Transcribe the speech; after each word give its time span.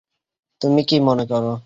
তুমি 0.61 0.81
কি 0.87 0.95
মনে 1.01 1.23
কর? 1.27 1.43